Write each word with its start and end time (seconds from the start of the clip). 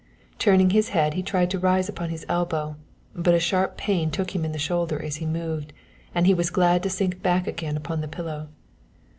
Turning 0.39 0.71
his 0.71 0.89
head 0.97 1.13
he 1.13 1.21
tried 1.21 1.47
to 1.51 1.59
rise 1.59 1.87
upon 1.87 2.09
his 2.09 2.25
elbow, 2.27 2.75
but 3.13 3.35
a 3.35 3.39
sharp 3.39 3.77
pain 3.77 4.09
took 4.09 4.33
him 4.33 4.43
in 4.43 4.51
the 4.51 4.57
shoulder 4.57 4.99
as 4.99 5.17
he 5.17 5.27
moved, 5.27 5.73
and 6.15 6.25
he 6.25 6.33
was 6.33 6.49
glad 6.49 6.81
to 6.81 6.89
sink 6.89 7.21
back 7.21 7.45
again 7.45 7.77
upon 7.77 8.01
the 8.01 8.07
pillow. 8.07 8.47